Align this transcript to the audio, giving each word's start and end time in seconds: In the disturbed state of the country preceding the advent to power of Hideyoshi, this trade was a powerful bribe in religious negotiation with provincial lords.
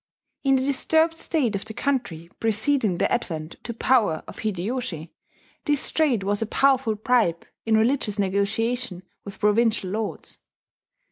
In 0.43 0.55
the 0.55 0.65
disturbed 0.65 1.15
state 1.19 1.55
of 1.55 1.65
the 1.65 1.75
country 1.75 2.27
preceding 2.39 2.95
the 2.95 3.11
advent 3.11 3.57
to 3.63 3.71
power 3.71 4.23
of 4.27 4.39
Hideyoshi, 4.39 5.13
this 5.65 5.91
trade 5.91 6.23
was 6.23 6.41
a 6.41 6.47
powerful 6.47 6.95
bribe 6.95 7.45
in 7.67 7.77
religious 7.77 8.17
negotiation 8.17 9.03
with 9.23 9.39
provincial 9.39 9.91
lords. 9.91 10.39